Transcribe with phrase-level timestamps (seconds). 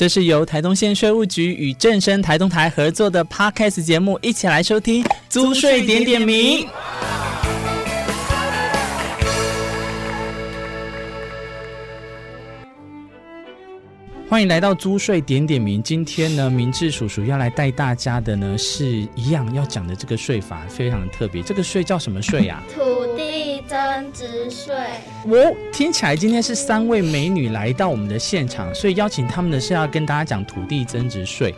[0.00, 6.66] 这是由台东县税务局与正声台东台合作的 Podcast 节目，一起来收听租税点点名。
[14.30, 15.82] 欢迎来到租税点点名。
[15.82, 21.42] 今天呢，明智叔叔要来带大家的呢，是一样要讲的这个税法，非常的特别。
[21.42, 22.62] 这个税叫什么税呀？
[22.72, 22.80] 土
[23.16, 23.76] 地增
[24.12, 24.72] 值税。
[25.24, 31.52] 哦，听起来今天是三位美女来到我们的现场，所以邀请他们的是要跟大家讲土地增值税。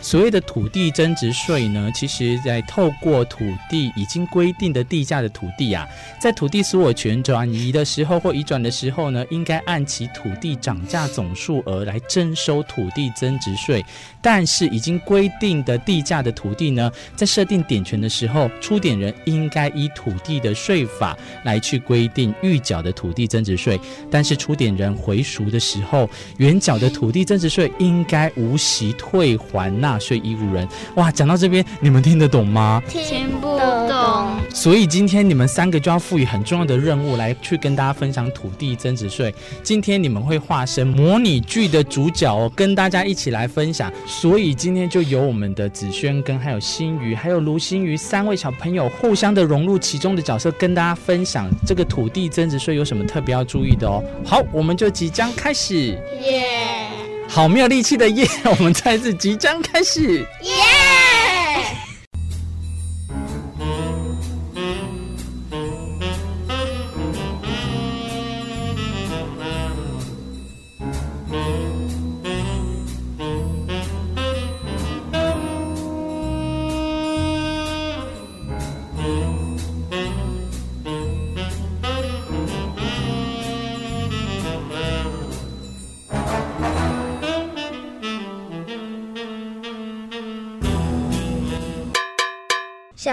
[0.00, 5.86] 所谓的土地增值税呢，其实在透过土地已经规定的地价的土地啊，
[6.20, 13.84] 在土地所有权转移的时候或移转的时候呢，应该按其土地涨价总数额来征收土地增值税。
[14.22, 23.78] 但是已经规定的地价的土地呢，在设定点权的时候，出点人应该依土地的税法来去规定预缴的土地增值税。
[24.10, 30.68] 但是出点人回赎的时候，原缴的土地增值税应该无息退还纳税义务人。
[30.96, 32.82] 哇，讲到这边，你们听得懂吗？
[32.88, 34.28] 听不懂。
[34.50, 39.34] 所以今天你们三个就要赋予很重要的任务来去跟大家分享土地增值税。
[39.62, 43.90] 今天你们会化身模拟剧的主角哦，跟大家一起来分享。
[44.06, 54.02] 所以今天就由我们的子轩跟还有新宇还有卢新宇三位小朋友互相的融入其中的角色，跟大家分享这个土地增值税有什么特别要注意的哦。
[54.24, 55.98] 好，我们就即将开始。
[56.22, 56.87] 耶
[57.28, 58.26] 好没有力气的夜！
[58.58, 60.26] 我们再次即将开始。
[60.42, 60.52] 耶！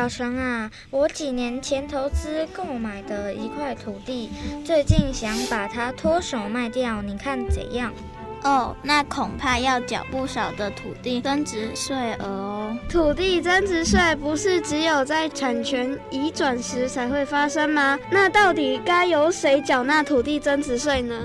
[0.06, 4.30] 小熊啊，我几年前投资购买的一块土地，
[4.64, 7.92] 最近想把它脱手卖掉，你看怎样？
[8.44, 12.78] 哦，那恐怕要缴不少的土地增值税额哦。
[12.88, 17.98] 土地增值税不是只有在产权移转时才会发生吗？
[18.12, 21.16] 那到底该由谁缴纳土地增值税呢？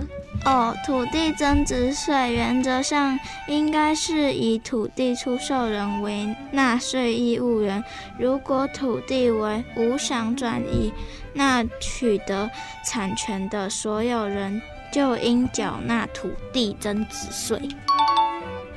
[0.46, 7.84] 哦，土地增值税原则上应该是以土地出售人为纳税义务人。
[8.18, 10.92] 如果土地为无偿转移，
[11.34, 12.50] 那取得
[12.86, 17.60] 产权的所有人就应缴纳土地增值税。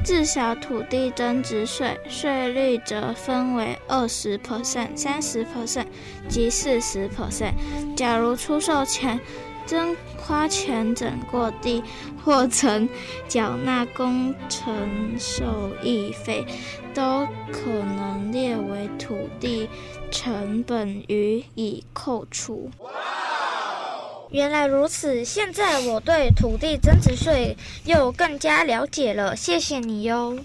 [0.04, 5.86] 至少土地增值税税率则分为二十 percent、三十 percent
[6.28, 7.54] 及四十 percent。
[7.96, 9.18] 假如出售前
[9.66, 11.84] 真花钱整过地，
[12.24, 12.88] 或曾
[13.28, 16.46] 缴纳工程受益费，
[16.94, 19.70] 都可能列为土地
[20.12, 22.70] 成本予以扣除。
[24.30, 30.40] 原来如此，现在我对土地增值税又更加了解了，谢谢你哟。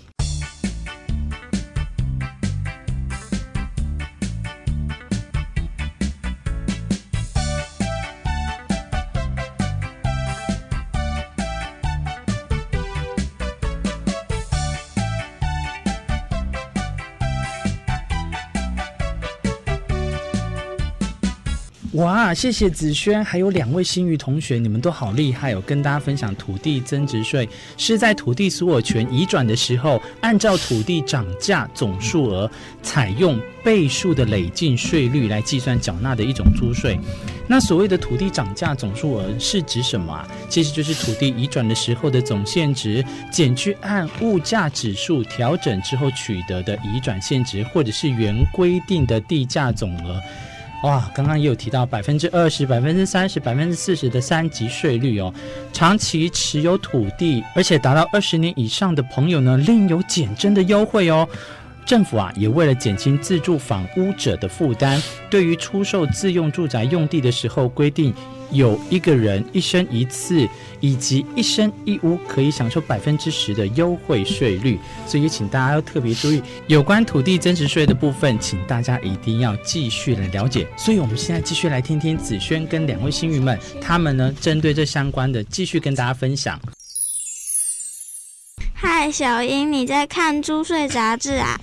[21.99, 25.61] 哇，谢谢子轩，还有两位新余同学，你们都好厉害哦！
[25.67, 32.49] 跟大家分享土地增值税是在土地所有权移转的时候，按照土地涨价总数额，
[32.85, 36.97] 采用倍数的累进税率来计算缴纳的一种租税。
[37.49, 40.29] 那所谓的土地涨价总数额是指什么啊？
[40.49, 50.23] 其实就是土地移转的时候的总现值减去按物价指数调整之后取得的移转现值，或者是原规定的地价总额。
[50.85, 55.35] 哇，刚刚也有提到百分之二十、百分之三十、百分之四十的三级税率哦。
[55.73, 61.29] 长期持有土地，而且达到二十年以上的朋友呢，另有减征的优惠哦。
[61.89, 68.13] 政府啊，也为了减轻自住房屋者的负担，对于出售自用住宅用地的时候，规定
[68.51, 70.47] 有一个人一生一次，
[70.81, 74.79] 以及一生一屋可以享受百分之十的优惠税率。
[75.07, 80.69] 所以请大家要特别注意有关土地增值税的部分，请大家一定要继续来了解。
[80.77, 86.61] 所以我们现在继续来听听子轩跟两位新鱼们，他们呢针对这相关的继续跟大家分享。
[88.75, 91.59] 嗨，小英，你在看租税杂志啊？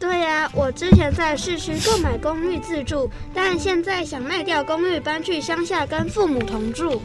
[0.00, 7.02] 对呀、我之前在市区购买公寓自住，但现在想卖掉公寓，搬去乡下跟父母同住。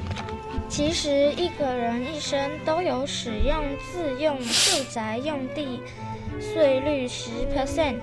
[0.70, 3.56] 其实一个人一生都有使用
[3.92, 5.82] 自用住宅用地
[6.40, 7.96] 税率十 percent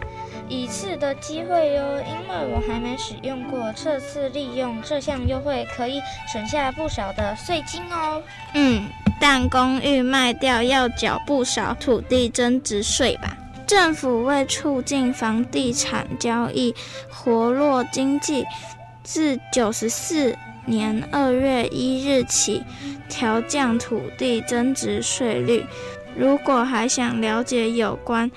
[0.49, 6.01] 一次的机会哟，因为我还没使用过，这次利用这项优惠可以
[6.33, 8.23] 省下不少的税金哦。
[8.55, 8.85] 嗯，
[9.21, 13.37] 但公寓卖掉要缴不少土地增值税吧？
[13.71, 16.75] 政府为促进房地产交易、
[17.09, 18.45] 活络经济，
[19.05, 20.37] 自九十四
[20.67, 22.65] 年二月一日起
[23.09, 25.65] 调降土地增值税率。
[26.17, 28.29] 如果还想了解有关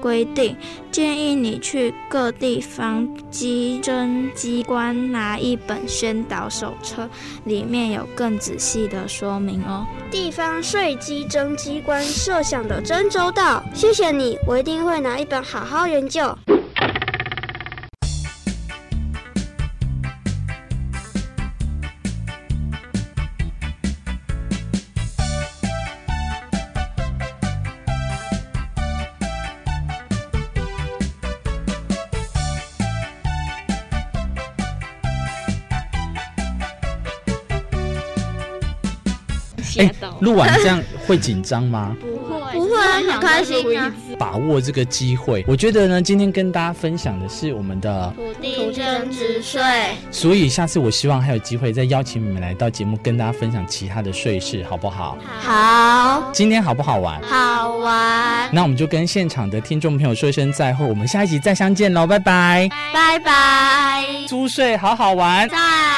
[0.00, 0.56] 规定，
[0.90, 7.08] 建议你去各地方机征机关拿一本宣导手册，
[7.44, 9.86] 里面有更仔细的说明哦。
[10.10, 16.36] 地方税机征机关设想的真周到，谢谢你，我一定会拿一本好好研究。
[39.78, 41.96] 哎，录完这样会紧张吗？
[42.00, 43.92] 不会，不会啊，很开心啊。
[44.18, 49.62] 把握这个机会，我觉得呢，今天跟大家分享的是我们的土地增值税。
[50.10, 55.16] 所以下次我希望还有机会再邀请你们来到节目，跟大家分享其他的税事，好不好？
[55.40, 57.20] 好，今天好不好玩？
[57.22, 58.48] 好玩。
[58.52, 64.04] 那我们就跟现场的听众朋友说一声再会，我们下一集再相见喽，拜拜，拜拜。
[64.28, 65.48] 租税好好玩。
[65.48, 65.89] 在。